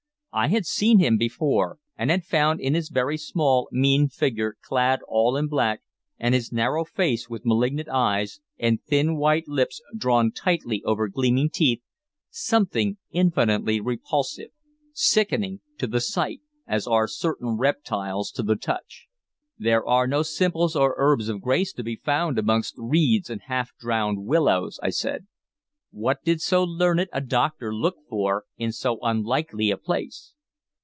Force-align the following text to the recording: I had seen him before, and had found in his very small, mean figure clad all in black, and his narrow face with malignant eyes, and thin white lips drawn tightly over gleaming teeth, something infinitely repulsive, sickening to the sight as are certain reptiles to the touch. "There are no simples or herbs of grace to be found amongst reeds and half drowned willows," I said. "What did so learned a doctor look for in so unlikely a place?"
I 0.33 0.47
had 0.47 0.65
seen 0.65 0.99
him 0.99 1.17
before, 1.17 1.77
and 1.97 2.09
had 2.09 2.23
found 2.23 2.61
in 2.61 2.73
his 2.73 2.87
very 2.87 3.17
small, 3.17 3.67
mean 3.69 4.07
figure 4.07 4.55
clad 4.63 5.01
all 5.05 5.35
in 5.35 5.47
black, 5.49 5.81
and 6.17 6.33
his 6.33 6.53
narrow 6.53 6.85
face 6.85 7.29
with 7.29 7.45
malignant 7.45 7.89
eyes, 7.89 8.39
and 8.57 8.81
thin 8.81 9.17
white 9.17 9.49
lips 9.49 9.81
drawn 9.93 10.31
tightly 10.31 10.81
over 10.85 11.09
gleaming 11.09 11.49
teeth, 11.49 11.81
something 12.29 12.95
infinitely 13.11 13.81
repulsive, 13.81 14.51
sickening 14.93 15.59
to 15.79 15.85
the 15.85 15.99
sight 15.99 16.39
as 16.65 16.87
are 16.87 17.09
certain 17.09 17.57
reptiles 17.57 18.31
to 18.31 18.41
the 18.41 18.55
touch. 18.55 19.07
"There 19.59 19.85
are 19.85 20.07
no 20.07 20.21
simples 20.23 20.77
or 20.77 20.95
herbs 20.97 21.27
of 21.27 21.41
grace 21.41 21.73
to 21.73 21.83
be 21.83 21.97
found 21.97 22.39
amongst 22.39 22.75
reeds 22.77 23.29
and 23.29 23.41
half 23.47 23.71
drowned 23.77 24.23
willows," 24.23 24.79
I 24.81 24.91
said. 24.91 25.27
"What 25.93 26.23
did 26.23 26.39
so 26.39 26.63
learned 26.63 27.09
a 27.11 27.19
doctor 27.19 27.75
look 27.75 27.97
for 28.07 28.45
in 28.57 28.71
so 28.71 28.97
unlikely 29.01 29.71
a 29.71 29.77
place?" 29.77 30.35